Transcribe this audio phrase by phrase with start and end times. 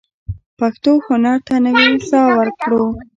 [0.59, 2.85] پښتو هنر ته نوې ساه ورکړو.